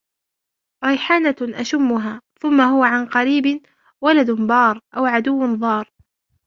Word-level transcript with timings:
رَيْحَانَةٌ 0.85 1.35
أَشُمُّهَا 1.41 2.21
ثُمَّ 2.41 2.61
هُوَ 2.61 2.83
عَنْ 2.83 3.05
قَرِيبٍ 3.05 3.65
وَلَدٌ 4.01 4.31
بَارٌّ 4.31 4.79
أَوْ 4.97 5.05
عَدُوٌّ 5.05 5.55
ضَارٌّ 5.55 5.89